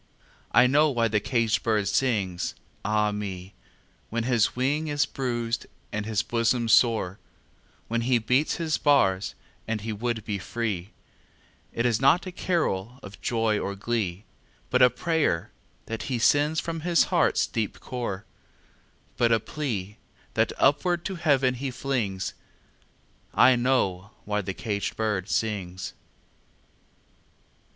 I 0.51 0.65
know 0.65 0.89
why 0.89 1.07
the 1.09 1.19
caged 1.19 1.61
bird 1.61 1.87
sings, 1.87 2.55
ah 2.83 3.11
me, 3.11 3.53
When 4.09 4.23
his 4.23 4.55
wing 4.55 4.87
is 4.87 5.05
bruised 5.05 5.67
and 5.91 6.07
his 6.07 6.23
bosom 6.23 6.69
sore, 6.69 7.19
When 7.87 8.01
he 8.01 8.17
beats 8.17 8.55
his 8.55 8.79
bars 8.79 9.35
and 9.67 9.81
he 9.81 9.93
would 9.93 10.25
be 10.25 10.39
free; 10.39 10.89
It 11.71 11.85
is 11.85 12.01
not 12.01 12.25
a 12.25 12.31
carol 12.31 12.97
of 13.03 13.21
joy 13.21 13.59
or 13.59 13.75
glee, 13.75 14.25
But 14.71 14.81
a 14.81 14.89
prayer 14.89 15.51
that 15.85 16.01
he 16.09 16.17
sends 16.17 16.59
from 16.59 16.79
his 16.79 17.03
heart's 17.13 17.45
deep 17.45 17.79
core, 17.79 18.25
But 19.17 19.31
a 19.31 19.39
plea, 19.39 19.97
that 20.33 20.51
upward 20.57 21.05
to 21.05 21.13
Heaven 21.15 21.53
he 21.53 21.69
flings 21.69 22.33
I 23.35 23.55
know 23.55 24.09
why 24.25 24.41
the 24.41 24.55
caged 24.55 24.95
bird 24.95 25.29
sings! 25.29 25.93